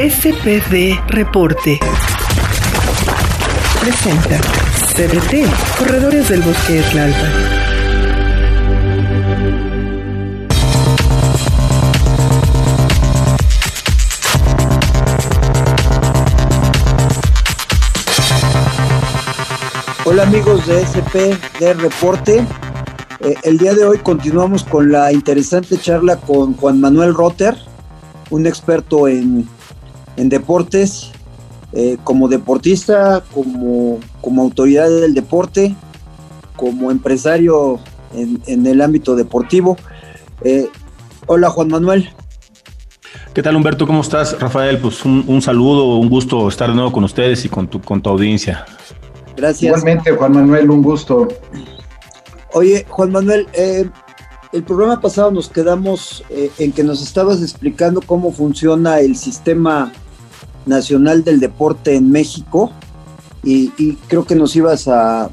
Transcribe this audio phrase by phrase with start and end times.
[0.00, 1.78] SPD Reporte.
[3.82, 4.40] Presenta
[4.96, 5.44] CDT,
[5.78, 7.26] Corredores del Bosque de.
[20.06, 22.46] Hola amigos de SPD Reporte.
[23.20, 27.54] Eh, el día de hoy continuamos con la interesante charla con Juan Manuel Rotter,
[28.30, 29.46] un experto en,
[30.28, 31.12] deportes,
[31.72, 35.74] eh, como deportista, como, como autoridad del deporte,
[36.56, 37.78] como empresario
[38.14, 39.76] en, el ámbito deportivo.
[40.42, 40.68] Eh,
[41.26, 42.10] hola Juan Manuel.
[43.34, 43.86] ¿Qué tal Humberto?
[43.86, 44.38] ¿Cómo estás?
[44.40, 48.02] Rafael, pues un, saludo, un gusto estar de nuevo con ustedes y con tu, con
[48.02, 48.64] tu audiencia.
[49.36, 49.62] Gracias.
[49.62, 51.28] Igualmente Juan Manuel, un gusto.
[52.52, 53.88] Oye, Juan Manuel, eh,
[54.52, 59.92] el programa pasado nos quedamos eh, en que nos estabas explicando cómo funciona el sistema
[60.66, 62.72] nacional del deporte en México
[63.42, 63.68] y,
[64.08, 65.30] creo que nos ibas a,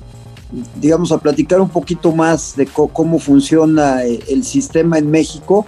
[0.75, 5.65] digamos, a platicar un poquito más de cómo funciona eh, el sistema en México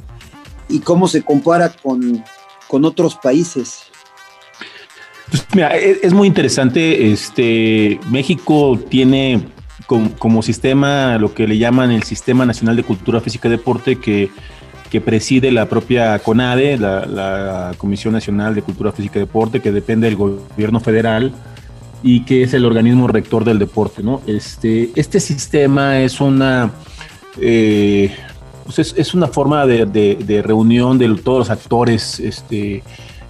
[0.70, 2.24] y cómo se compara con,
[2.68, 3.84] con otros países.
[5.30, 7.12] Pues mira, e, es, muy interesante.
[7.12, 9.44] Este México tiene
[9.86, 14.30] como, sistema, lo que le llaman el Sistema Nacional de Cultura Física y Deporte, que,
[14.90, 20.08] que preside la propia CONADE, la, Comisión Nacional de Cultura Física y Deporte, que depende
[20.08, 21.32] del gobierno federal
[22.02, 24.02] y que es el organismo rector del deporte.
[24.04, 24.22] ¿no?
[24.28, 26.72] Este, este sistema es una...
[27.40, 28.12] Eh,
[28.66, 32.84] pues es, una forma de, reunión de todos los actores este,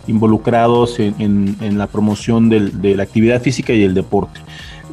[0.06, 4.42] involucrados en, la promoción de la actividad física y el deporte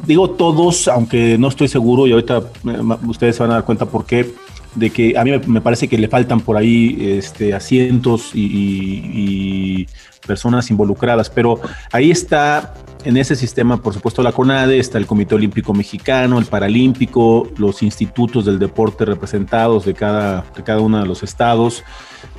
[0.05, 3.85] digo todos, aunque no estoy seguro y ahorita eh, ustedes se van a dar cuenta
[3.85, 4.33] por qué,
[4.77, 9.87] de que a mí me parece que le faltan por ahí este, asientos y,
[10.25, 12.73] personas involucradas, pero ahí está
[13.05, 17.81] en ese sistema, por supuesto, la CONADE, está el Comité Olímpico Mexicano, el Paralímpico, los
[17.81, 21.85] institutos del deporte representados de cada, de cada uno de los estados,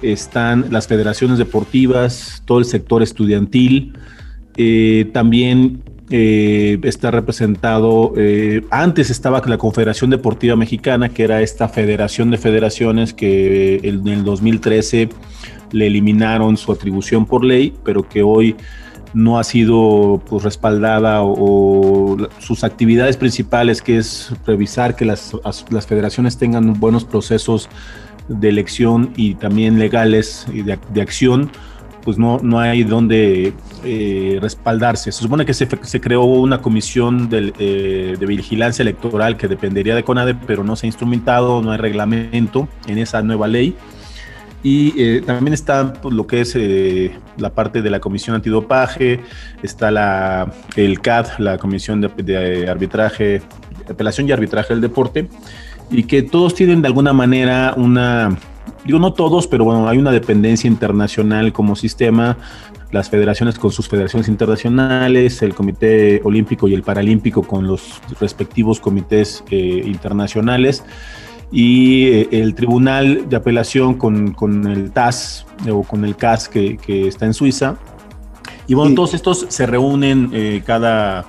[0.03, 3.95] están las federaciones deportivas, todo el sector estudiantil,
[4.59, 11.69] eh, también eh, está representado, eh, antes estaba la Confederación Deportiva Mexicana, que era esta
[11.69, 15.11] federación de federaciones que en el 2013
[15.73, 18.57] le eliminaron su atribución por ley, pero que hoy
[19.13, 25.35] no ha sido pues, respaldada o, sus actividades principales, que es revisar que las,
[25.87, 27.69] federaciones tengan buenos procesos
[28.29, 31.51] de elección y también legales y de acción,
[32.09, 33.53] pues no, no hay donde
[33.85, 35.13] eh, respaldarse.
[35.13, 40.05] Se supone que se, se creó una comisión eh, de, vigilancia electoral que dependería de
[40.05, 43.77] CONADE, pero no se ha instrumentado, no hay reglamento en esa nueva ley.
[44.63, 46.57] Y eh, también está pues, lo que es
[47.37, 49.21] la parte de la comisión antidopaje,
[49.63, 53.43] está la, el CAD, la comisión de, de arbitraje,
[53.87, 55.29] apelación y arbitraje del deporte,
[55.91, 58.39] y que todos tienen de alguna manera una
[58.85, 62.37] digo no todos, pero bueno, hay una dependencia internacional como sistema,
[62.91, 68.81] las federaciones con sus federaciones internacionales, el Comité Olímpico y el Paralímpico con los respectivos
[68.81, 70.85] comités eh, internacionales
[71.51, 77.27] y eh, el Tribunal de Apelación con, el TAS o con el CAS que, está
[77.27, 77.77] en Suiza.
[78.67, 81.27] Y bueno, todos estos se reúnen eh, cada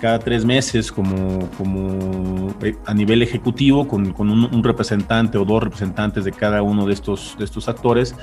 [0.00, 6.24] cada tres meses como, como eh, a nivel ejecutivo con, un, representante o dos representantes
[6.24, 8.14] de cada uno de estos, de estos actores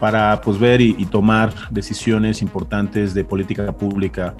[0.00, 4.34] para pues ver y, tomar decisiones importantes de política pública.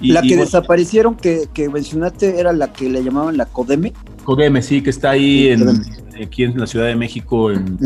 [0.00, 3.92] Y, la que desaparecieron que, mencionaste era la que le llamaban la CODEME.
[4.24, 5.82] CODEME, sí, que está ahí en,
[6.22, 7.78] aquí en la Ciudad de México, en,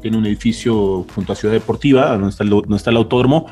[0.00, 3.46] tiene un edificio junto a Ciudad Deportiva, donde está el, donde está el autódromo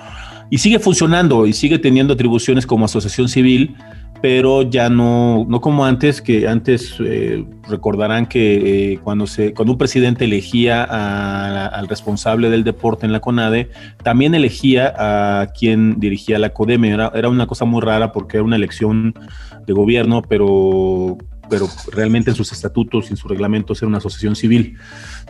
[0.51, 3.77] y sigue funcionando y sigue teniendo atribuciones como asociación civil,
[4.23, 9.73] pero ya no, no como antes, que antes eh, recordarán que eh, cuando, se, cuando
[9.73, 13.71] un presidente elegía al responsable del deporte en la CONADE,
[14.03, 16.91] también elegía a quien dirigía la CODEME.
[16.91, 19.15] Era, era una cosa muy rara porque era una elección
[19.67, 21.19] de gobierno, pero
[21.49, 24.77] pero realmente en sus estatutos y en sus reglamentos era una asociación civil.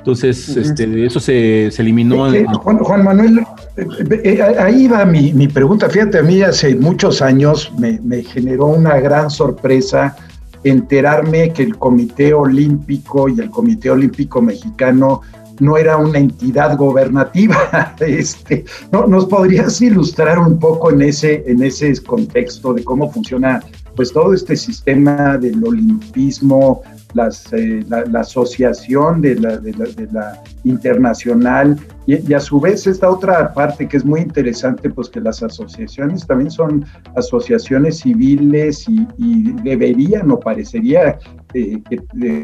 [0.05, 2.31] Entonces, este, eso se, eliminó.
[2.59, 3.39] Juan, Manuel,
[3.79, 5.89] eh, eh, ahí va mi, mi, pregunta.
[5.89, 10.15] Fíjate, a mí hace muchos años me, me, generó una gran sorpresa
[10.63, 15.23] enterarme que el Comité Olímpico y el Comité Olímpico Mexicano
[15.59, 17.95] no era una entidad gobernativa.
[18.01, 23.63] Este, ¿no, ¿Nos podrías ilustrar un poco en ese, en ese contexto de cómo funciona
[23.97, 26.83] pues todo este sistema del olimpismo
[27.15, 29.73] las, eh, la, asociación de la, de
[30.13, 35.21] la, internacional y, a su vez esta otra parte que es muy interesante, pues que
[35.21, 36.85] las asociaciones también son
[37.17, 41.19] asociaciones civiles y, deberían o parecería
[41.53, 41.83] que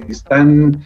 [0.09, 0.81] están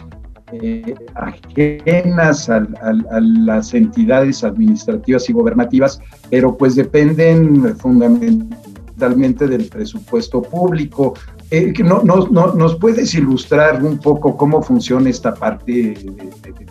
[0.52, 2.66] eh, ajenas a,
[3.10, 6.00] las entidades administrativas y gobernativas,
[6.30, 11.14] pero pues dependen fundamentalmente del presupuesto público.
[11.54, 15.96] Eh, no, no, ¿Nos puedes ilustrar un poco cómo funciona esta parte de,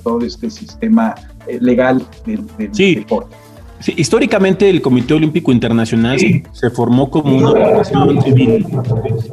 [0.04, 1.16] todo este sistema
[1.48, 3.34] eh, legal del, deporte?
[3.80, 8.68] Sí, históricamente el Comité Olímpico Internacional se formó como una organización civil,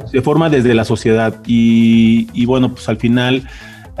[0.09, 3.45] se forma desde la sociedad y, y bueno, pues al final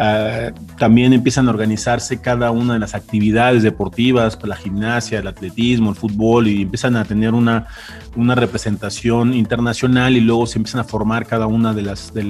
[0.03, 5.27] Ah, también empiezan a organizarse cada una de las actividades deportivas, pues, la gimnasia, el
[5.27, 7.67] atletismo, el fútbol, y empiezan a tener una,
[8.15, 12.23] una representación internacional y luego se empiezan a formar cada una de las, de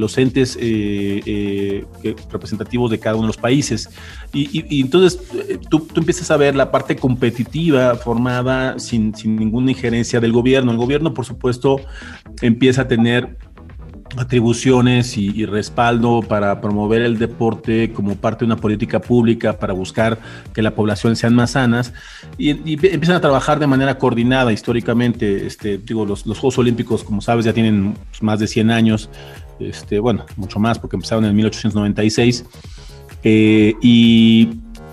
[0.00, 1.84] los entes eh, eh,
[2.32, 3.88] representativos de cada uno de los países.
[4.32, 9.70] Y, entonces eh, tú, tú, empiezas a ver la parte competitiva formada sin, sin ninguna
[9.70, 10.72] injerencia del gobierno.
[10.72, 11.80] El gobierno, por supuesto,
[12.42, 13.38] empieza a tener
[14.16, 20.18] atribuciones y, respaldo para promover el deporte como parte de una política pública para buscar
[20.52, 21.92] que la población sean más sanas.
[22.38, 25.46] Y, empiezan a trabajar de manera coordinada históricamente.
[25.46, 29.10] Este, digo, los, Juegos Olímpicos, como sabes, ya tienen más de 100 años,
[29.58, 32.44] este, bueno, mucho más porque empezaron en 1896
[33.22, 34.48] eh, y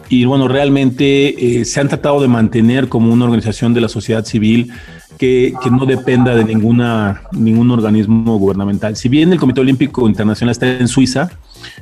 [0.09, 4.25] y bueno, realmente eh, se han tratado de mantener como una organización de la sociedad
[4.25, 4.71] civil
[5.17, 8.95] que, no dependa de ninguna, ningún organismo gubernamental.
[8.95, 11.31] Si bien el Comité Olímpico Internacional está en Suiza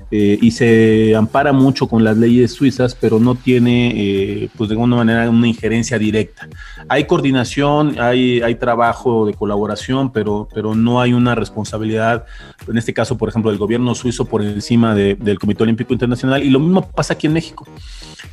[0.09, 4.73] eh, y se ampara mucho con las leyes suizas, pero no tiene, eh, pues de
[4.73, 6.47] alguna manera, una injerencia directa.
[6.87, 12.25] Hay coordinación, hay, hay trabajo de colaboración, pero, pero no hay una responsabilidad,
[12.67, 16.43] en este caso, por ejemplo, del gobierno suizo por encima del Comité Olímpico Internacional.
[16.43, 17.67] Y lo mismo pasa aquí en México.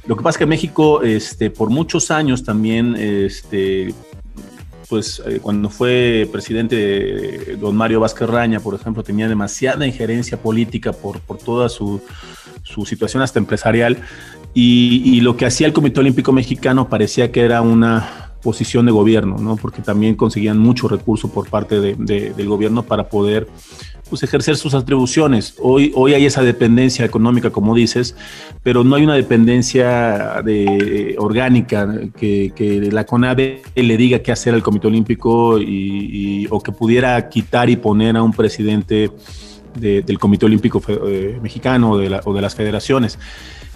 [0.07, 3.95] Lo que pasa es que México, este, por muchos años también, este,
[4.89, 10.93] pues eh, cuando fue presidente don Mario Vázquez Raña, por ejemplo, tenía demasiada injerencia política
[10.93, 12.01] por, por toda su,
[12.63, 13.99] su situación hasta empresarial.
[14.55, 19.39] Y, lo que hacía el Comité Olímpico Mexicano parecía que era una posición de gobierno,
[19.39, 19.57] ¿no?
[19.57, 23.49] Porque también conseguían mucho recurso por parte del gobierno para poder
[24.13, 25.55] pues, ejercer sus atribuciones.
[25.59, 28.15] Hoy, hoy hay esa dependencia económica, como dices,
[28.63, 34.63] pero no hay una dependencia de, orgánica que, la CONADE le diga qué hacer al
[34.63, 39.11] Comité Olímpico y, o que pudiera quitar y poner a un presidente
[39.77, 43.19] del Comité Olímpico eh, Mexicano o de, o de las federaciones.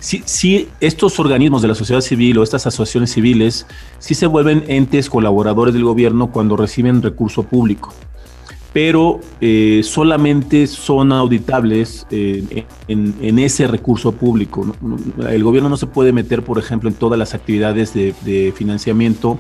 [0.01, 3.67] Si, si, estos organismos de la sociedad civil o estas asociaciones civiles
[3.99, 7.95] sí se vuelven entes colaboradores del gobierno cuando reciben recurso público
[8.77, 14.77] pero eh, solamente son auditables eh, en, ese recurso público.
[15.31, 19.39] El gobierno no se puede meter, por ejemplo, en todas las actividades de financiamiento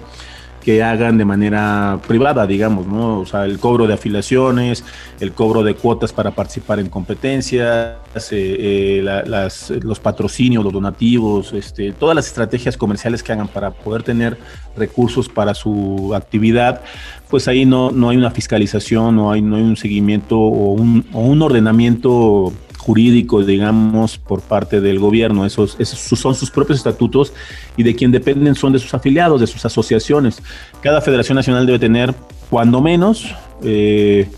[0.67, 3.21] que hagan de manera privada, digamos, ¿no?
[3.21, 4.83] O sea, el cobro de afiliaciones,
[5.21, 7.99] el cobro de cuotas para participar en competencias,
[8.33, 9.49] eh, eh,
[9.81, 14.39] los patrocinios, los donativos, este, todas las estrategias comerciales que hagan para poder tener
[14.77, 16.83] recursos para su actividad,
[17.31, 21.07] pues ahí no, no hay una fiscalización, no hay, no hay un seguimiento o un,
[21.13, 22.53] o un ordenamiento
[22.87, 25.45] jurídico, digamos, por parte del gobierno.
[25.45, 27.33] Esos, son sus propios estatutos
[27.77, 30.41] y de quien dependen son de sus afiliados, de sus asociaciones.
[30.83, 32.15] Cada federación nacional debe tener,
[32.49, 33.35] cuando menos,
[33.65, 34.29] eh,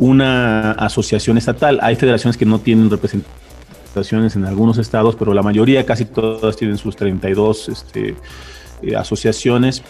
[0.00, 1.78] una asociación estatal.
[1.82, 6.78] Hay federaciones que no tienen representaciones en algunos estados, pero la mayoría, casi todas, tienen
[6.78, 8.16] sus 32 este,
[8.82, 9.84] eh, asociaciones.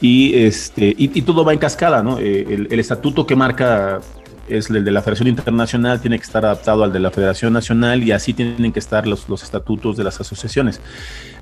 [0.00, 2.18] Y, este, y, todo va en cascada, ¿no?
[2.18, 4.00] Eh, el, estatuto que marca
[4.48, 8.02] es el de la Federación Internacional, tiene que estar adaptado al de la Federación Nacional
[8.02, 10.80] y así tienen que estar los, los estatutos de las asociaciones.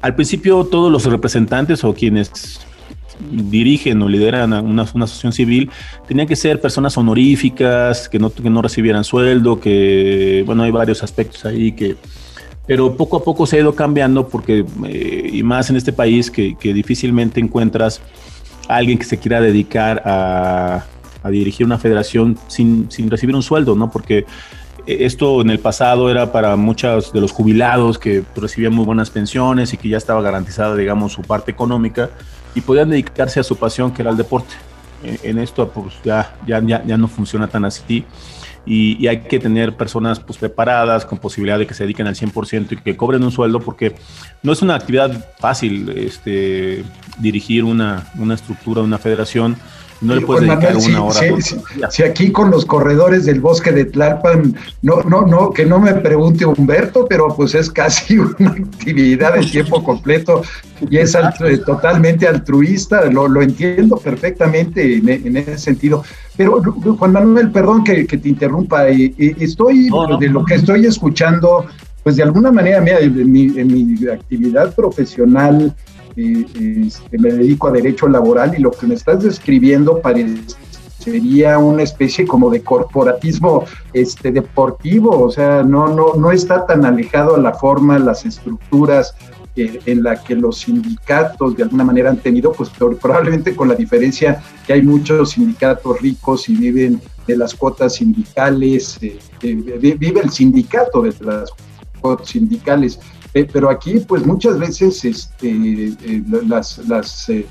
[0.01, 2.61] Al principio todos los representantes o quienes
[3.31, 5.71] dirigen o lideran una, una, asociación civil
[6.09, 11.03] tenían que ser personas honoríficas, que no, que no recibieran sueldo, que, bueno, hay varios
[11.03, 11.97] aspectos ahí que...
[12.65, 16.31] Pero poco a poco se ha ido cambiando porque, eh, y más en este país,
[16.31, 18.01] que, que difícilmente encuentras
[18.69, 20.85] alguien que se quiera dedicar a,
[21.23, 23.91] a dirigir una federación sin, sin recibir un sueldo, ¿no?
[23.91, 24.27] Porque
[24.87, 29.73] esto en el pasado era para muchos de los jubilados que recibían muy buenas pensiones
[29.73, 32.11] y que ya estaba garantizada, digamos, su parte económica
[32.55, 34.55] y podían dedicarse a su pasión, que era el deporte.
[35.03, 38.05] En esto, pues ya, ya, ya, no funciona tan así.
[38.65, 42.15] Y, y, hay que tener personas pues, preparadas, con posibilidad de que se dediquen al
[42.15, 43.97] 100% y que cobren un sueldo, porque
[44.45, 45.89] no es una actividad fácil.
[45.91, 46.85] Este,
[47.19, 49.57] dirigir una, una estructura, una federación,
[50.03, 51.21] no le puedes dedicar una hora.
[51.91, 55.95] Si, aquí con los corredores del bosque de Tlalpan, no, no, no, que no me
[55.95, 60.43] pregunte Humberto, pero pues es casi una actividad de tiempo completo
[60.91, 61.17] y es
[61.65, 66.05] totalmente altruista, lo, lo entiendo perfectamente en, ese sentido.
[66.37, 71.67] Pero Juan Manuel, perdón que, te interrumpa, estoy, de lo que estoy escuchando,
[72.03, 75.75] pues de alguna manera, mira, en mi, en mi actividad profesional,
[76.17, 82.27] este, me dedico a derecho laboral y lo que me estás describiendo parecería una especie
[82.27, 87.53] como de corporatismo este, deportivo, o sea, no, no, no está tan alejado a la
[87.55, 89.15] forma, las estructuras
[89.55, 93.75] eh, en la que los sindicatos de alguna manera han tenido, pues probablemente con la
[93.75, 99.55] diferencia que hay muchos sindicatos ricos y viven de las cuotas sindicales, eh, eh,
[99.99, 101.51] vive el sindicato de las
[102.01, 102.99] cuotas sindicales.
[103.35, 107.47] Eh, pero aquí, pues muchas veces este, eh, las, las eh,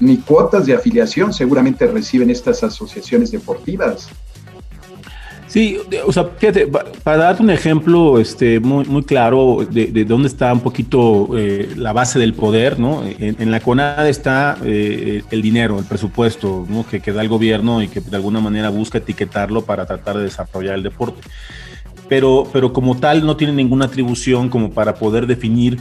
[0.00, 4.08] ni cuotas de afiliación seguramente reciben estas asociaciones deportivas.
[5.46, 6.66] Sí, o sea, fíjate,
[7.02, 11.30] para darte un ejemplo este, muy, claro de, dónde está un poquito
[11.76, 13.02] la base del poder, ¿no?
[13.06, 16.84] En, la CONAD está el dinero, el presupuesto, ¿no?
[16.86, 20.24] Que, que da el gobierno y que de alguna manera busca etiquetarlo para tratar de
[20.24, 21.22] desarrollar el deporte
[22.08, 25.78] pero, pero como tal no tiene ninguna atribución como para poder definir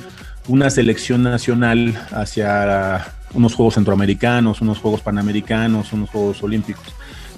[0.47, 6.85] una selección nacional hacia unos Juegos Centroamericanos, unos Juegos Panamericanos, unos Juegos Olímpicos.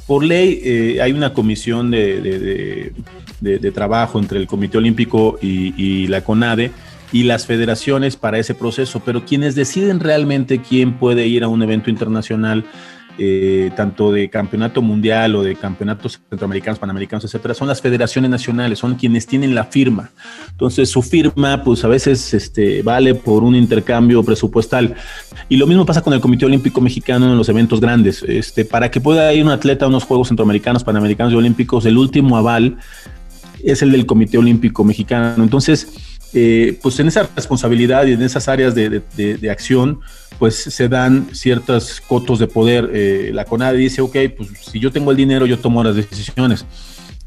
[0.06, 2.94] Por ley eh, hay una comisión de,
[3.74, 6.72] trabajo entre el Comité Olímpico y, y la CONADE
[7.12, 11.64] y las federaciones para ese proceso, pero quienes deciden realmente quién puede ir a un
[11.64, 12.66] evento internacional
[13.18, 18.80] eh, tanto de campeonato mundial o de campeonatos centroamericanos, panamericanos, etcétera, son las federaciones nacionales,
[18.80, 20.12] son quienes tienen la firma.
[20.52, 24.96] Entonces, su firma, pues a veces este, vale por un intercambio presupuestal.
[25.50, 28.24] Y lo mismo pasa con el Comité Olímpico Mexicano en los eventos grandes.
[28.28, 31.98] Este, para que pueda ir un atleta a unos Juegos Centroamericanos, Panamericanos y Olímpicos, el
[31.98, 32.78] último aval
[33.64, 35.44] es el del Comité Olímpico Mexicano.
[35.44, 40.02] Entonces, eh, pues en esa responsabilidad y en esas áreas de, acción,
[40.40, 42.90] pues se dan ciertos cotos de poder.
[42.94, 46.66] Eh, la CONADE dice, ok, pues si yo tengo el dinero, yo tomo las decisiones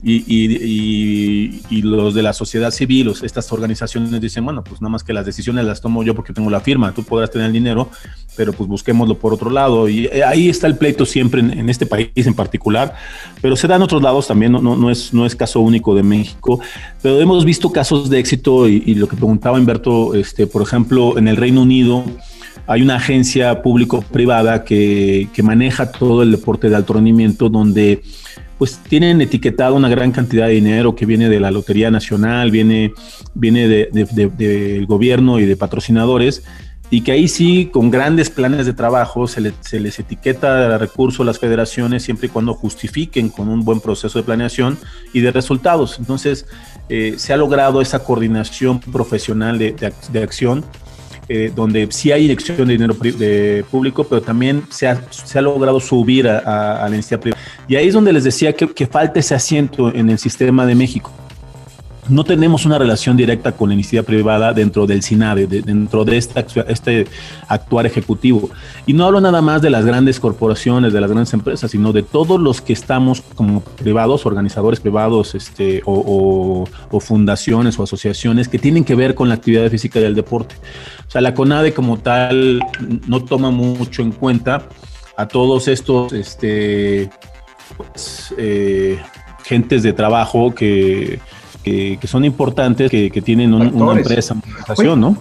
[0.03, 5.13] y, y, los de la sociedad civil, estas organizaciones dicen, bueno, pues nada más que
[5.13, 7.91] las decisiones las tomo yo porque tengo la firma, tú podrás tener el dinero,
[8.37, 9.89] pero pues busquémoslo por otro lado.
[9.89, 12.95] Y eh, ahí está el pleito siempre en, este país en particular,
[13.43, 16.03] pero se da en otros lados también, no, no, es, no es caso único de
[16.03, 16.61] México,
[17.03, 21.29] pero hemos visto casos de éxito y, lo que preguntaba Humberto, este, por ejemplo, en
[21.29, 22.05] el Reino Unido,
[22.67, 28.03] hay una agencia público-privada que, que, maneja todo el deporte de alto rendimiento, donde
[28.61, 32.93] pues tienen etiquetado una gran cantidad de dinero que viene de la Lotería Nacional, viene,
[33.33, 36.43] viene del gobierno y de patrocinadores,
[36.91, 41.39] y que ahí sí, con grandes planes de trabajo, se, les etiqueta recursos a las
[41.39, 44.77] federaciones siempre y cuando justifiquen con un buen proceso de planeación
[45.15, 45.99] y de resultados.
[45.99, 46.45] Entonces,
[46.91, 49.75] eh, se ha logrado esa coordinación profesional de,
[50.13, 50.67] de acción
[51.33, 55.43] eh, donde sí hay inyección de dinero de público, pero también se ha, se ha
[55.43, 57.40] logrado subir a, la iniciativa privada.
[57.71, 60.75] Y ahí es donde les decía que, que falta ese asiento en el sistema de
[60.75, 61.13] México
[62.09, 66.45] no tenemos una relación directa con la iniciativa privada dentro del SINADE, dentro de este,
[66.67, 67.07] este
[67.47, 68.51] actuar ejecutivo.
[68.85, 72.03] Y no hablo nada más de las grandes corporaciones, de las grandes empresas, sino de
[72.03, 76.67] todos los que estamos como privados, organizadores privados este, o,
[77.01, 80.57] fundaciones o asociaciones que tienen que ver con la actividad física y el deporte.
[81.07, 82.61] O sea, la CONADE como tal
[83.07, 84.67] no toma mucho en cuenta
[85.17, 87.11] a todos estos este,
[87.77, 88.99] pues, eh,
[89.45, 91.21] gentes de trabajo que
[91.63, 94.35] que, son importantes, que, tienen una empresa,
[94.79, 95.17] una ¿no?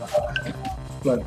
[1.02, 1.22] Claro.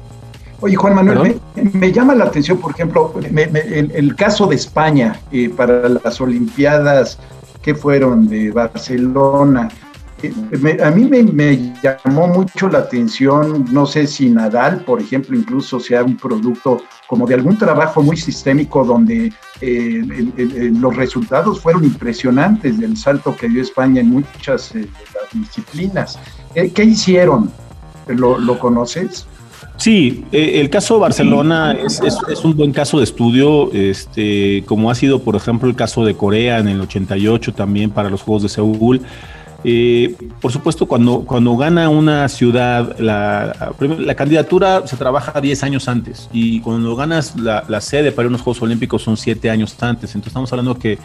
[0.61, 1.41] Oye, Juan Manuel,
[1.73, 7.19] me, llama la atención, por ejemplo, el, caso de España eh, para las Olimpiadas
[7.63, 9.69] que fueron de Barcelona
[10.83, 16.05] a mí me, llamó mucho la atención, no sé si Nadal, por ejemplo, incluso sea
[16.05, 20.03] un producto como de algún trabajo muy sistémico donde eh,
[20.79, 24.89] los resultados fueron impresionantes del salto que dio España en muchas eh,
[25.33, 26.19] disciplinas.
[26.55, 27.51] Eh, ¿Qué hicieron?
[28.09, 29.27] ¿Lo, conoces?
[29.77, 34.95] Sí, el caso de Barcelona es, es, un buen caso de estudio, este, como ha
[34.95, 38.49] sido, por ejemplo, el caso de Corea en el 88 también para los Juegos de
[38.49, 39.03] Seúl.
[39.65, 45.89] Eh, por supuesto, cuando, cuando gana una ciudad, la, la, candidatura se trabaja 10 años
[45.89, 50.11] antes y cuando ganas la, la, sede para unos Juegos Olímpicos son 7 años antes.
[50.11, 50.99] Entonces estamos hablando que,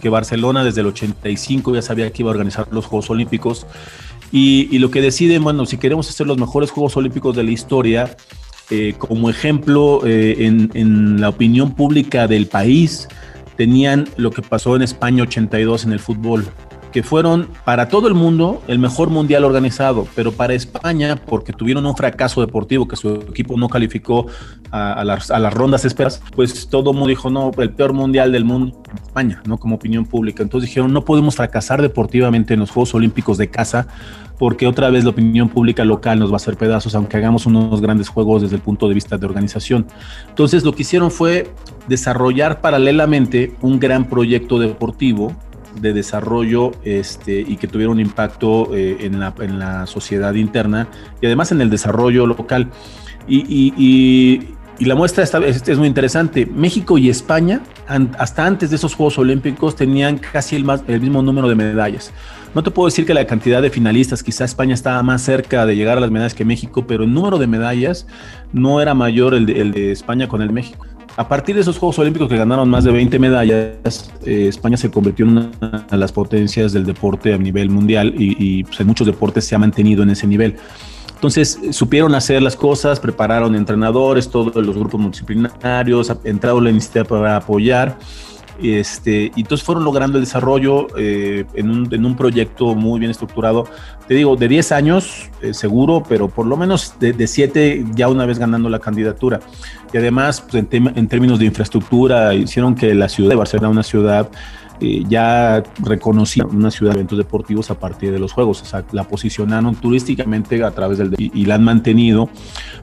[0.00, 3.66] que Barcelona desde el 85 ya sabía que iba a organizar los Juegos Olímpicos
[4.32, 7.50] y, y, lo que deciden, bueno, si queremos hacer los mejores Juegos Olímpicos de la
[7.50, 8.16] historia,
[8.70, 13.08] eh, como ejemplo eh, en, en, la opinión pública del país,
[13.56, 16.44] tenían lo que pasó en España 82 en el fútbol
[17.02, 21.96] fueron para todo el mundo el mejor mundial organizado, pero para España, porque tuvieron un
[21.96, 24.26] fracaso deportivo, que su equipo no calificó
[24.70, 28.82] a, las, rondas esperas, pues todo el mundo dijo, no, el peor mundial del mundo
[28.90, 29.58] en España, ¿no?
[29.58, 30.42] Como opinión pública.
[30.42, 33.88] Entonces dijeron, no podemos fracasar deportivamente en los Juegos Olímpicos de casa,
[34.38, 37.80] porque otra vez la opinión pública local nos va a hacer pedazos, aunque hagamos unos
[37.80, 39.86] grandes juegos desde el punto de vista de organización.
[40.28, 41.50] Entonces lo que hicieron fue
[41.88, 45.34] desarrollar paralelamente un gran proyecto deportivo
[45.80, 50.88] de desarrollo este, y que tuvieron un impacto eh, en, la, en, la, sociedad interna
[51.20, 52.70] y además en el desarrollo local.
[53.28, 56.46] Y, y, y, la muestra esta, es, muy interesante.
[56.46, 57.62] México y España,
[58.18, 62.12] hasta antes de esos Juegos Olímpicos, tenían casi el, más, el mismo número de medallas.
[62.54, 65.76] No te puedo decir que la cantidad de finalistas, quizá España estaba más cerca de
[65.76, 68.06] llegar a las medallas que México, pero el número de medallas
[68.52, 70.86] no era mayor el de España con el México.
[71.16, 74.90] A partir de esos Juegos Olímpicos que ganaron más de 20 medallas, eh, España se
[74.90, 79.06] convirtió en una de las potencias del deporte a nivel mundial y, pues, en muchos
[79.06, 80.56] deportes se ha mantenido en ese nivel.
[81.14, 87.36] Entonces supieron hacer las cosas, prepararon entrenadores, todos los grupos multidisciplinarios, entraron la iniciativa para
[87.36, 87.96] apoyar
[88.62, 93.10] este, y entonces fueron logrando el desarrollo eh, en, un, en, un, proyecto muy bien
[93.10, 93.64] estructurado.
[94.08, 98.26] Te digo, de 10 años eh, seguro, pero por lo menos de 7 ya una
[98.26, 99.40] vez ganando la candidatura.
[99.92, 103.82] Y además, pues, en, en, términos de infraestructura, hicieron que la ciudad de Barcelona, una
[103.82, 104.30] ciudad
[104.80, 108.62] eh, ya reconocía una ciudad de eventos deportivos a partir de los juegos.
[108.62, 112.28] O sea, la posicionaron turísticamente a través del y, y la han mantenido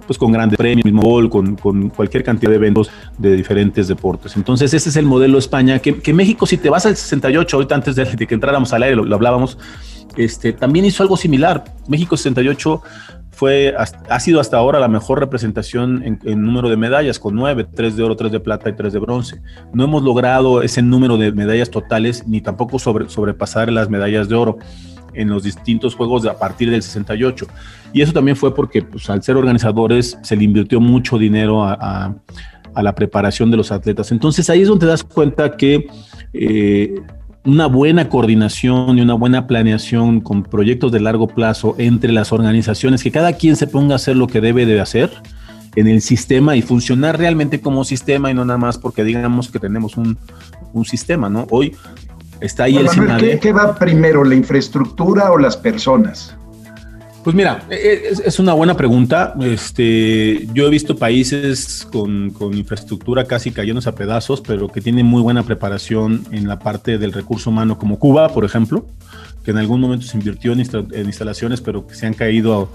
[0.07, 4.35] pues con grandes premios, mismo gol, con, con, cualquier cantidad de eventos de diferentes deportes.
[4.35, 7.75] Entonces, ese es el modelo España, que, que México, si te vas al 68, ahorita
[7.75, 9.57] antes de, de que entráramos al aire, lo, lo hablábamos,
[10.17, 11.63] este, también hizo algo similar.
[11.87, 12.81] México 68
[13.33, 17.97] fue, ha sido hasta ahora la mejor representación en, número de medallas, con nueve, tres
[17.97, 19.41] de oro, tres de plata y tres de bronce.
[19.73, 24.35] No hemos logrado ese número de medallas totales, ni tampoco sobre, sobrepasar las medallas de
[24.35, 24.59] oro
[25.15, 27.47] en los distintos juegos a partir del 68.
[27.91, 32.15] Y eso también fue porque pues, al ser organizadores se le invirtió mucho dinero a,
[32.75, 34.11] la preparación de los atletas.
[34.11, 35.87] Entonces ahí es donde te das cuenta que
[36.33, 36.95] eh,
[37.45, 43.03] una buena coordinación y una buena planeación con proyectos de largo plazo entre las organizaciones,
[43.03, 45.11] que cada quien se ponga a hacer lo que debe de hacer
[45.75, 49.59] en el sistema y funcionar realmente como sistema y no nada más porque digamos que
[49.59, 50.17] tenemos un,
[50.71, 51.47] un sistema, ¿no?
[51.49, 51.75] Hoy
[52.39, 56.37] está ahí el Manuel, ¿qué, ¿Qué va primero, la infraestructura o las personas?
[57.23, 59.33] Pues mira, e, e, es, una buena pregunta.
[59.39, 65.05] Este, yo he visto países con, con, infraestructura casi cayéndose a pedazos, pero que tienen
[65.05, 68.85] muy buena preparación en la parte del recurso humano, como Cuba, por ejemplo,
[69.45, 72.69] que en algún momento se invirtió en, en instalaciones, pero que se han caído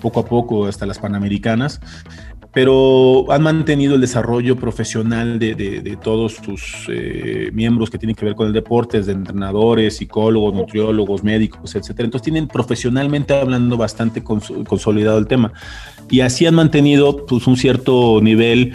[0.00, 1.80] poco a poco hasta las panamericanas
[2.52, 8.26] pero han mantenido el desarrollo profesional de, de, todos sus eh, miembros que tienen que
[8.26, 12.04] ver con el deporte, de entrenadores, psicólogos, nutriólogos, médicos, etcétera.
[12.04, 15.52] Entonces tienen profesionalmente hablando bastante consolidado el tema
[16.10, 18.74] y así han mantenido pues, un cierto nivel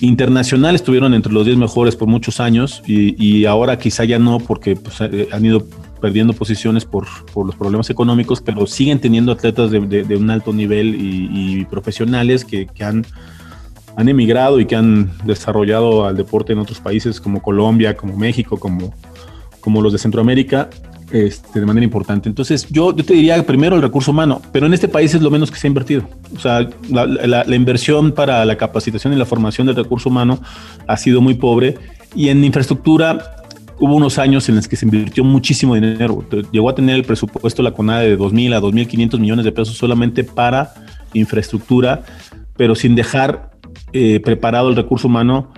[0.00, 0.74] internacional.
[0.74, 4.74] Estuvieron entre los 10 mejores por muchos años y, y ahora quizá ya no porque
[4.74, 5.64] pues, eh, han ido
[6.04, 10.94] perdiendo posiciones por, por, los problemas económicos, pero siguen teniendo atletas de, un alto nivel
[11.00, 13.06] y, profesionales que, que, han,
[13.96, 18.58] han emigrado y que han desarrollado al deporte en otros países como Colombia, como México,
[18.58, 18.92] como,
[19.60, 20.68] como los de Centroamérica.
[21.10, 22.28] Este, de manera importante.
[22.28, 25.30] Entonces, yo, yo te diría primero el recurso humano, pero en este país es lo
[25.30, 26.08] menos que se ha invertido.
[26.36, 30.40] O sea, la inversión para la capacitación y la formación del recurso humano
[30.86, 31.76] ha sido muy pobre
[32.14, 33.43] y en infraestructura
[33.78, 36.24] hubo unos años en los que se invirtió muchísimo dinero.
[36.52, 40.24] Llegó a tener el presupuesto la CONADE de 2.000 a 2.500 millones de pesos solamente
[40.24, 40.74] para
[41.12, 42.02] infraestructura,
[42.56, 43.50] pero sin dejar
[43.92, 45.52] eh, preparado el recurso humano,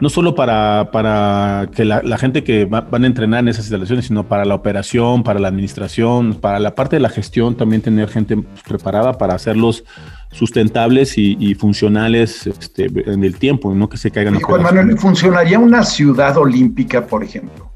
[0.00, 4.06] no solo para, para que la, gente que va, van a entrenar en esas instalaciones,
[4.06, 8.08] sino para la operación, para la administración, para la parte de la gestión, también tener
[8.08, 9.84] gente preparada para hacerlos
[10.32, 14.36] sustentables y, y funcionales este, en el tiempo, no que se caigan.
[14.36, 17.68] Y Juan Manuel, ¿funcionaría una ciudad olímpica, por ejemplo?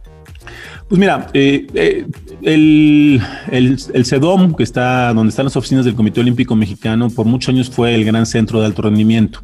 [0.93, 2.07] Pues mira, eh, eh,
[2.43, 7.25] el, el, el, CEDOM, que está donde están las oficinas del Comité Olímpico Mexicano, por
[7.25, 9.41] muchos años fue el gran centro de alto rendimiento.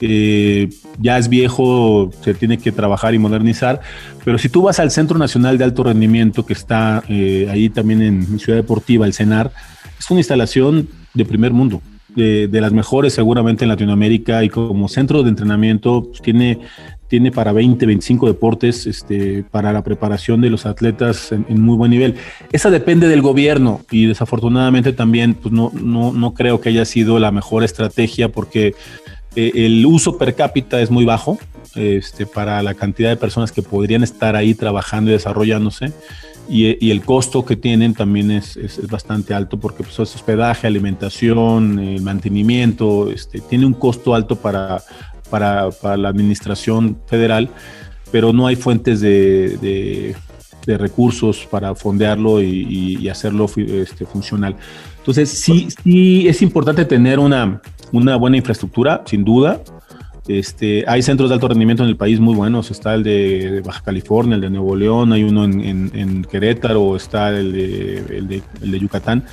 [0.00, 3.82] Eh, ya es viejo, se tiene que trabajar y modernizar,
[4.24, 8.38] pero si tú vas al Centro Nacional de Alto Rendimiento, que está ahí también en
[8.38, 9.52] Ciudad Deportiva, el CENAR,
[9.98, 11.82] es una instalación de primer mundo
[12.14, 16.60] de, las mejores seguramente en Latinoamérica y como centro de entrenamiento pues, tiene
[17.10, 21.90] tiene para 20, 25 deportes este, para la preparación de los atletas en, muy buen
[21.90, 22.14] nivel.
[22.52, 27.18] Esa depende del gobierno y desafortunadamente también pues no, no, no creo que haya sido
[27.18, 28.76] la mejor estrategia porque
[29.34, 31.36] eh, el uso per cápita es muy bajo
[31.74, 35.92] este, para la cantidad de personas que podrían estar ahí trabajando y desarrollándose.
[36.52, 41.78] Y, el costo que tienen también es, es, bastante alto porque pues, es hospedaje, alimentación,
[41.78, 44.82] el mantenimiento, este, tiene un costo alto para,
[45.30, 47.50] para, para la administración federal,
[48.10, 50.16] pero no hay fuentes de, de,
[50.76, 54.56] recursos para fondearlo y, y, hacerlo este, funcional.
[54.98, 57.60] Entonces, sí, sí es importante tener una,
[57.92, 59.60] una buena infraestructura, sin duda.
[60.28, 62.70] Este, hay centros de alto rendimiento en el país muy buenos.
[62.70, 67.30] Está el de Baja California, el de Nuevo León, hay uno en, en, Querétaro, está
[67.30, 69.24] el de, el de, el de Yucatán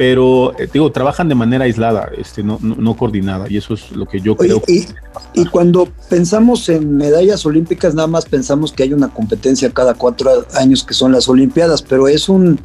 [0.00, 4.06] pero eh, digo, trabajan de manera aislada, este, no, no, coordinada, y eso es lo
[4.06, 4.62] que yo creo.
[4.66, 4.86] y,
[5.34, 10.46] y, cuando pensamos en medallas olímpicas, nada más pensamos que hay una competencia cada cuatro
[10.54, 12.58] años que son las Olimpiadas, pero es un,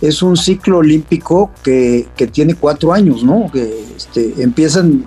[0.00, 3.48] es un ciclo olímpico que, que tiene cuatro años, ¿no?
[3.52, 5.06] Que este, empiezan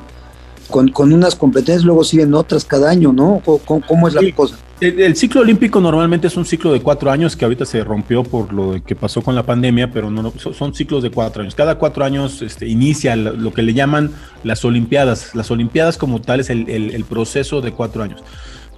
[0.75, 3.41] con, con, unas competencias, luego siguen otras cada año, ¿no?
[3.45, 4.57] ¿Cómo, cómo es la cosa?
[4.81, 8.51] El, ciclo olímpico normalmente es un ciclo de cuatro años que ahorita se rompió por
[8.51, 11.55] lo que pasó con la pandemia, pero no, son ciclos de cuatro años.
[11.55, 14.11] Cada cuatro años este, inicia lo que le llaman
[14.43, 15.33] las Olimpiadas.
[15.33, 18.21] Las Olimpiadas como tal es el, proceso de cuatro años.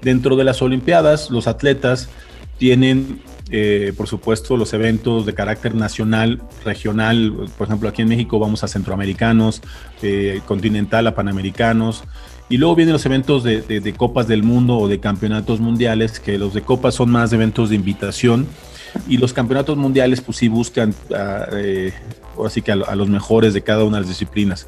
[0.03, 2.09] Dentro de las Olimpiadas, los atletas
[2.59, 7.33] tienen, eh, por supuesto, los eventos de carácter nacional, regional.
[7.57, 9.61] Por ejemplo, aquí en México vamos a centroamericanos,
[10.01, 12.03] eh, continental a panamericanos.
[12.49, 16.53] Y luego vienen los eventos de, Copas del Mundo o de campeonatos mundiales, que los
[16.53, 18.47] de Copas son más eventos de invitación.
[19.07, 21.93] Y los campeonatos mundiales, pues sí buscan, a, eh,
[22.63, 24.67] que a, los mejores de cada una de las disciplinas.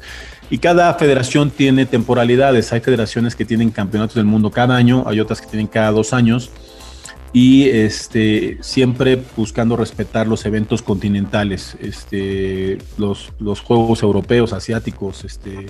[0.50, 2.72] Y cada federación tiene temporalidades.
[2.72, 6.12] Hay federaciones que tienen campeonatos del mundo cada año, hay otras que tienen cada dos
[6.12, 6.50] años.
[7.32, 15.66] Y este, siempre buscando respetar los eventos continentales, este, los, los Juegos Europeos, Asiáticos, este,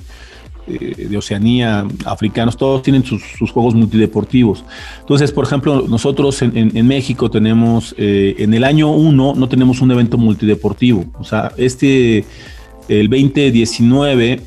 [0.66, 4.64] eh, de Oceanía, africanos, todos tienen sus, juegos multideportivos.
[5.00, 9.90] Entonces, por ejemplo, nosotros en, México tenemos, eh, en el año 1 no tenemos un
[9.90, 11.06] evento multideportivo.
[11.18, 12.24] O sea, este,
[12.88, 14.40] el 2019,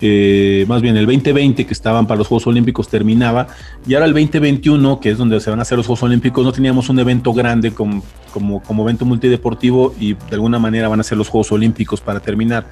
[0.00, 3.48] eh, más bien el 2020 que estaban para los Juegos Olímpicos terminaba
[3.86, 6.52] y ahora el 2021 que es donde se van a hacer los Juegos Olímpicos no
[6.52, 11.02] teníamos un evento grande como, como, como evento multideportivo y de alguna manera van a
[11.02, 12.66] ser los Juegos Olímpicos para terminar.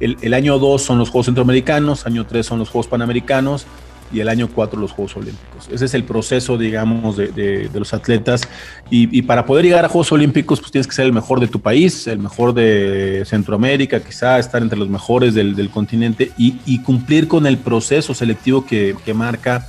[0.00, 3.66] El, año 2 son los Juegos Centroamericanos, año 3 son los Juegos Panamericanos
[4.14, 5.68] y el año 4 los Juegos Olímpicos.
[5.70, 8.42] Ese es el proceso, digamos, de, los atletas.
[8.90, 11.60] Y, para poder llegar a Juegos Olímpicos, pues tienes que ser el mejor de tu
[11.60, 17.46] país, el mejor de Centroamérica, quizá estar entre los mejores del, continente y, cumplir con
[17.46, 19.66] el proceso selectivo que, que marca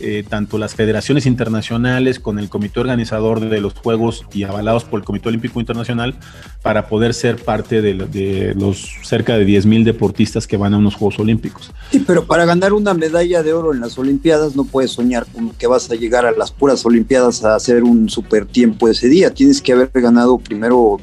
[0.00, 5.00] eh, tanto las federaciones internacionales con el comité organizador de los Juegos y avalados por
[5.00, 6.14] el Comité Olímpico Internacional
[6.62, 11.18] para poder ser parte de, los cerca de 10.000 deportistas que van a unos Juegos
[11.18, 11.72] Olímpicos.
[11.90, 15.50] Sí, pero para ganar una medalla de oro en las Olimpiadas no puedes soñar con
[15.50, 19.34] que vas a llegar a las puras Olimpiadas a hacer un super tiempo ese día.
[19.34, 20.98] Tienes que haber ganado primero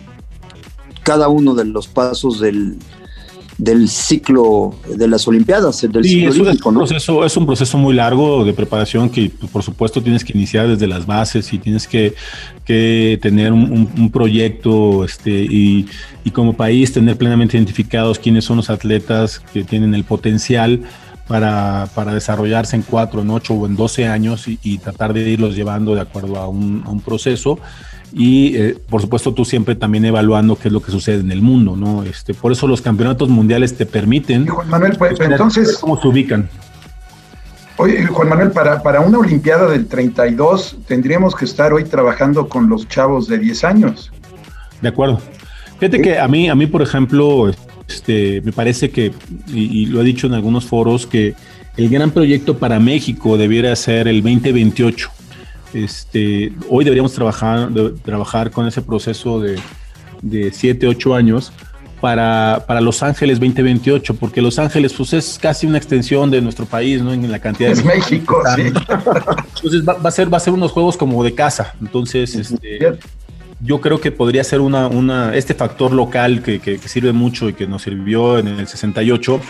[1.03, 2.77] cada uno de los pasos del,
[3.57, 8.43] del ciclo de las Olimpiadas, del sí, es, un proceso, es un proceso muy largo
[8.43, 12.13] de preparación que pues, por supuesto tienes que iniciar desde las bases y tienes que,
[12.65, 15.85] tener un, proyecto este, y,
[16.33, 20.81] como país tener plenamente identificados quiénes son los atletas que tienen el potencial
[21.27, 25.95] para, desarrollarse en cuatro, en ocho o en doce años y, tratar de irlos llevando
[25.95, 27.59] de acuerdo a un, a un proceso
[28.13, 31.41] y eh, por supuesto tú siempre también evaluando qué es lo que sucede en el
[31.41, 32.03] mundo, ¿no?
[32.03, 34.47] Este, por eso los campeonatos mundiales te permiten...
[34.47, 35.77] Juan Manuel, pues, entonces...
[35.79, 36.49] ¿Cómo se ubican?
[37.77, 42.69] Oye, Juan Manuel, para, para una Olimpiada del 32 tendríamos que estar hoy trabajando con
[42.69, 44.11] los chavos de 10 años.
[44.81, 45.19] De acuerdo.
[45.79, 47.51] Fíjate que a mí, a mí, por ejemplo,
[47.87, 49.11] este, me parece que,
[49.47, 51.35] y, y, lo he dicho en algunos foros, que
[51.75, 55.09] el gran proyecto para México debiera ser el 2028.
[55.75, 57.69] Este, hoy deberíamos trabajar,
[58.01, 59.59] trabajar con ese proceso de,
[60.21, 61.51] de 7, 8 años
[61.99, 66.65] para, para, Los Ángeles 2028, porque Los Ángeles pues, es casi una extensión de nuestro
[66.65, 67.11] país, ¿no?
[67.11, 68.61] En la cantidad es México, sí.
[68.61, 71.75] Entonces va, a ser, va a ser unos juegos como de casa.
[71.81, 72.97] Entonces, este,
[73.59, 77.49] yo creo que podría ser una, una, este factor local que, que, que, sirve mucho
[77.49, 79.41] y que nos sirvió en el 68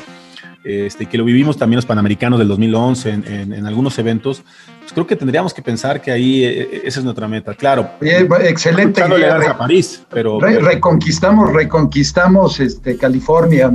[0.65, 4.43] este, que lo vivimos también los Panamericanos del 2011 en, en algunos eventos,
[4.85, 7.55] pues creo que tendríamos que pensar que ahí eh, eh, esa es nuestra meta.
[7.55, 7.89] Claro.
[8.01, 9.03] excelente.
[9.03, 13.71] Idea, a París, pero, reconquistamos, reconquistamos este, California.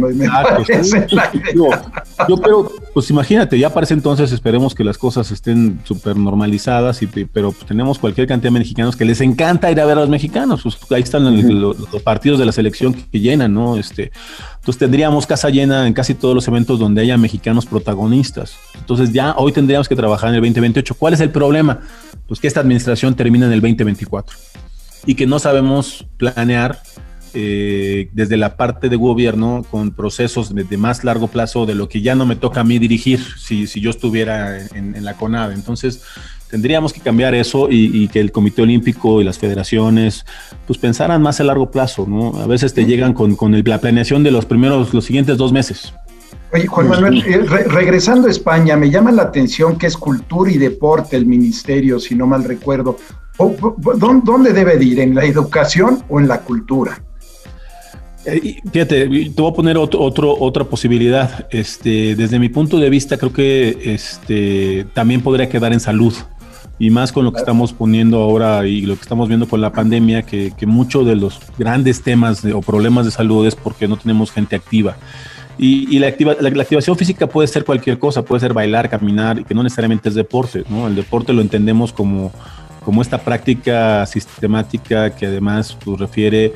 [2.29, 7.03] yo, creo, pues imagínate, ya para ese entonces esperemos que las cosas estén súper normalizadas,
[7.03, 10.03] y, pero pues, tenemos cualquier cantidad de mexicanos que les encanta ir a ver a
[10.03, 10.63] los mexicanos.
[10.63, 11.25] Pues, ahí están
[11.61, 13.77] los, partidos de la selección que, llenan, ¿no?
[13.77, 14.13] Este,
[14.71, 18.55] entonces tendríamos casa llena en casi todos los eventos donde haya mexicanos protagonistas.
[18.79, 21.81] Entonces ya hoy tendríamos que trabajar en el 2028 ¿Cuál es el problema?
[22.29, 24.37] Pues que esta administración termina en el 2024
[25.07, 26.81] y que no sabemos planear
[27.35, 32.01] eh, desde la parte de gobierno con procesos de, más largo plazo de lo que
[32.01, 35.55] ya no me toca a mí dirigir si, si yo estuviera en, la CONADE.
[35.55, 36.05] Entonces,
[36.51, 40.25] tendríamos que cambiar eso y, que el Comité Olímpico y las federaciones
[40.67, 42.41] pues pensaran más a largo plazo, ¿no?
[42.41, 45.93] A veces te llegan con, con la planeación de los primeros, los siguientes dos meses.
[46.53, 50.59] Oye, Juan Manuel, eh, regresando a España, me llama la atención que es cultura y
[50.59, 52.97] deporte el ministerio, si no mal recuerdo.
[53.39, 55.01] ¿Dónde debe de ir?
[55.01, 57.01] ¿En la educación o en la cultura?
[58.27, 61.47] Eh, fíjate, te voy a poner otro, otra posibilidad.
[61.51, 66.15] Este, desde mi punto de vista, creo que este, también podría quedar en salud.
[66.81, 69.71] Y más con lo que estamos poniendo ahora y lo que estamos viendo con la
[69.71, 73.97] pandemia, que, que muchos de los grandes temas o problemas de salud es porque no
[73.97, 74.97] tenemos gente activa.
[75.63, 79.63] Y, la, la, activación física puede ser cualquier cosa, puede ser bailar, caminar, que no
[79.63, 80.87] necesariamente es deporte, ¿no?
[80.87, 82.33] El deporte lo entendemos como,
[82.83, 86.55] como esta práctica sistemática que además pues, refiere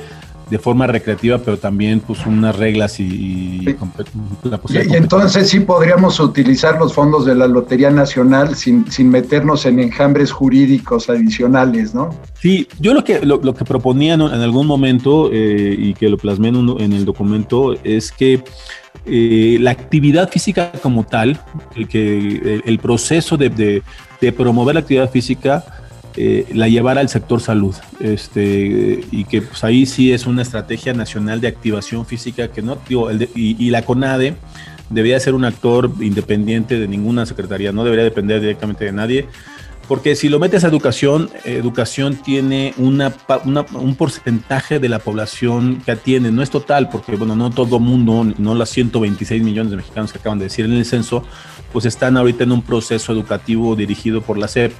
[0.49, 3.77] de forma recreativa, pero también pues unas reglas y, y,
[4.69, 9.79] y entonces sí podríamos utilizar los fondos de la Lotería Nacional sin, sin meternos en
[9.79, 12.09] enjambres jurídicos adicionales, ¿no?
[12.39, 16.49] Sí, yo lo que, lo, que proponía en, algún momento eh, y que lo plasmé
[16.49, 18.43] en, en el documento es que
[19.07, 21.39] eh, la actividad física como tal,
[21.89, 23.83] que, el, proceso de,
[24.35, 25.63] promover la actividad física,
[26.17, 27.75] eh, la llevara al sector salud.
[27.99, 32.77] Este, y que pues, ahí sí es una estrategia nacional de activación física que no,
[32.87, 34.35] digo, y, la CONADE
[34.89, 39.27] debería ser un actor independiente de ninguna secretaría, no debería depender directamente de nadie
[39.87, 43.13] porque si lo metes a educación, educación tiene una,
[43.45, 46.31] un porcentaje de la población que atiende.
[46.31, 50.17] No es total, porque bueno, no todo mundo, no las 126 millones de mexicanos que
[50.17, 51.23] acaban de decir en el censo,
[51.71, 54.71] pues están ahorita en un proceso educativo dirigido por la SEP.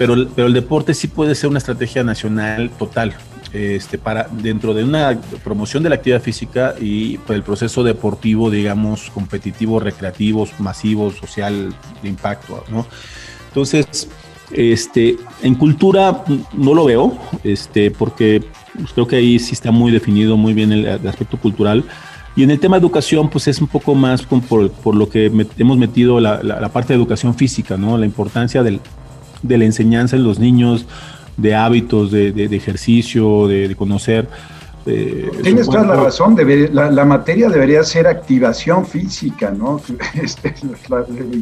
[0.00, 3.14] Pero, pero el deporte sí puede ser una estrategia nacional total.
[3.52, 8.50] Este, para dentro de una promoción de la actividad física y pues, el proceso deportivo,
[8.50, 12.86] digamos, competitivo, recreativo, masivo, social, de impacto, ¿no?
[13.48, 14.08] Entonces,
[14.52, 18.42] este, en cultura no lo veo, este, porque
[18.78, 21.84] pues, creo que ahí sí está muy definido muy bien el, aspecto cultural.
[22.36, 25.76] Y en el tema de educación, pues es un poco más por, lo que hemos
[25.76, 27.98] metido la, parte de educación física, ¿no?
[27.98, 28.80] La importancia del,
[29.42, 30.86] de la enseñanza en los niños,
[31.36, 34.28] de hábitos, de, ejercicio, de, conocer.
[34.86, 36.36] Eh, Tienes toda la razón,
[36.72, 39.80] la, materia debería ser activación física, ¿no?
[40.22, 40.54] Este,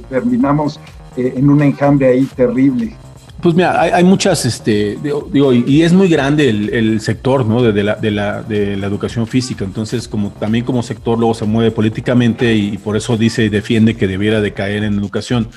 [0.08, 0.80] terminamos
[1.16, 2.96] eh, en un enjambre ahí terrible.
[3.40, 4.98] Pues mira, hay, muchas, este,
[5.32, 7.62] digo, y, es muy grande el, sector, ¿no?
[7.62, 9.64] De, la, de, la, de la educación física.
[9.64, 13.94] Entonces, como también como sector luego se mueve políticamente y, por eso dice y defiende
[13.94, 15.48] que debiera de caer en educación.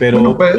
[0.00, 0.56] Pero pues,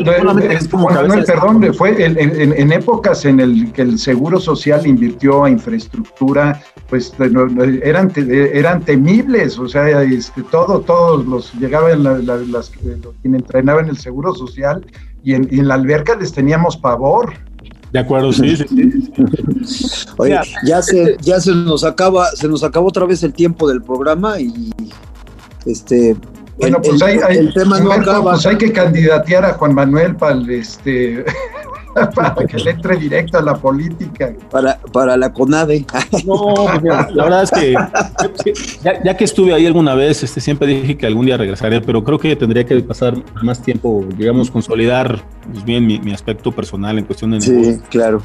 [0.51, 6.61] es como perdón, fue en, épocas en el que el Seguro Social invirtió a infraestructura,
[6.87, 13.89] pues eran, eran temibles, o sea, este, todo, todos los llegaban las, quien entrenaba en
[13.89, 14.85] el Seguro Social
[15.23, 17.33] y en, la alberca les teníamos pavor.
[17.91, 19.11] De acuerdo, sí, sí,
[20.17, 23.81] Oye, ya se, ya se nos acaba, se nos acabó otra vez el tiempo del
[23.81, 24.71] programa y
[25.65, 26.15] este
[26.61, 28.31] bueno, pues hay, el tema no acaba.
[28.31, 31.25] Pues hay que candidatear a Juan Manuel para este
[32.15, 34.33] para que le entre directo a la política.
[34.49, 35.85] Para, para la CONADE.
[36.25, 37.75] No, pues la verdad es que
[39.03, 42.19] ya, que estuve ahí alguna vez, este, siempre dije que algún día regresaré, pero creo
[42.19, 45.21] que tendría que pasar más tiempo, digamos, consolidar
[45.51, 48.21] pues bien mi, aspecto personal en cuestión de Sí, claro.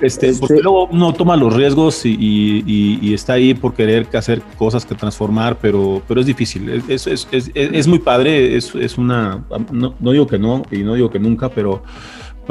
[0.00, 4.84] Este, Porque este luego uno toma los riesgos y, está ahí por querer hacer cosas
[4.84, 6.82] que transformar, pero, pero es difícil.
[6.88, 9.44] Es, es, es, es muy padre, es, una.
[9.72, 11.82] No, no, digo que no y no digo que nunca, pero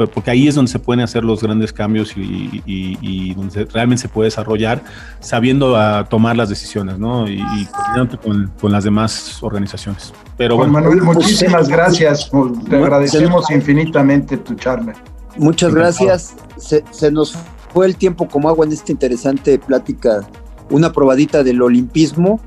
[0.06, 4.26] porque ahí es donde se pueden hacer los grandes cambios y, donde realmente se puede
[4.28, 4.82] desarrollar
[5.20, 7.28] sabiendo a tomar las decisiones, ¿no?
[7.28, 7.42] Y,
[8.22, 10.12] con, con, las demás organizaciones.
[10.36, 12.30] Pero Juan Manuel, muchísimas gracias.
[12.68, 14.94] Te agradecemos infinitamente tu charla.
[15.38, 16.34] Muchas gracias.
[16.56, 17.36] Se, se, nos
[17.72, 20.26] fue el tiempo como agua en esta interesante plática,
[20.70, 22.40] una probadita del olimpismo.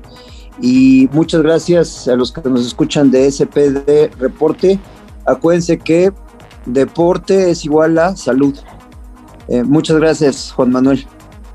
[0.60, 4.78] Y muchas gracias a los que nos escuchan de SPD Reporte.
[5.26, 6.12] Acuérdense que
[6.66, 8.56] deporte es igual a salud.
[9.48, 11.06] Eh, muchas gracias, Juan Manuel.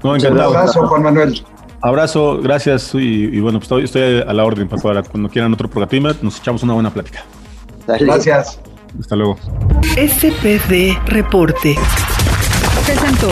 [0.03, 1.43] No, Un abrazo, Juan Manuel.
[1.81, 6.39] Abrazo, gracias y, bueno, pues estoy, a la orden para cuando quieran otro programa, nos
[6.39, 7.23] echamos una buena plática.
[7.87, 8.59] Gracias.
[8.99, 9.37] Hasta luego.
[9.95, 11.75] SPD Reporte.
[12.85, 13.29] Presentó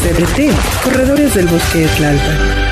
[0.00, 2.67] CDT, Corredores del Bosque de Tlalpan